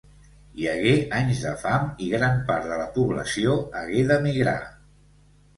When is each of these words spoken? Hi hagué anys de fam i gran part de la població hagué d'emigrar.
Hi 0.59 0.63
hagué 0.71 0.93
anys 1.17 1.41
de 1.47 1.51
fam 1.65 1.85
i 2.05 2.09
gran 2.15 2.41
part 2.49 2.67
de 2.71 2.79
la 2.83 2.87
població 2.97 3.55
hagué 3.83 4.03
d'emigrar. 4.13 4.59